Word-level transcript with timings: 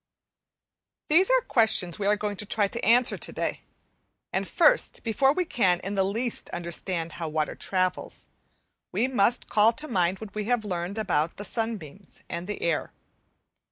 These 1.09 1.29
are 1.29 1.41
questions 1.41 1.99
we 1.99 2.07
are 2.07 2.15
going 2.15 2.35
to 2.37 2.45
try 2.47 2.67
to 2.67 2.83
answer 2.83 3.19
to 3.19 3.31
day; 3.31 3.61
and 4.33 4.47
first, 4.47 5.03
before 5.03 5.31
we 5.31 5.45
can 5.45 5.79
in 5.81 5.93
the 5.93 6.03
least 6.03 6.49
understand 6.49 7.11
how 7.11 7.29
water 7.29 7.53
travels, 7.53 8.27
we 8.91 9.07
must 9.07 9.47
call 9.47 9.73
to 9.73 9.87
mind 9.87 10.17
what 10.17 10.33
we 10.33 10.45
have 10.45 10.65
learnt 10.65 10.97
about 10.97 11.37
the 11.37 11.45
sunbeams 11.45 12.21
and 12.31 12.47
the 12.47 12.63
air. 12.63 12.91